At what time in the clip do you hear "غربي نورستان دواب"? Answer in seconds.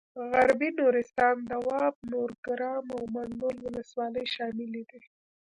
0.31-1.95